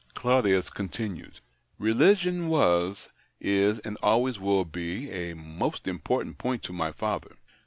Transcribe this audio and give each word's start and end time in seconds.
Claudius 0.15 0.71
continued 0.71 1.41
—"Religion 1.91 2.47
was, 2.49 3.09
is, 3.39 3.77
and 3.85 3.99
always 4.01 4.39
will 4.39 4.65
be, 4.65 5.11
a 5.11 5.35
most 5.35 5.87
important 5.87 6.39
point 6.39 6.63
to 6.63 6.73
my 6.73 6.91
father. 6.91 7.35